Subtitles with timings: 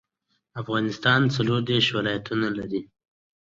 [0.57, 2.87] Choking can be treated by sucking out the object stuck in the airway.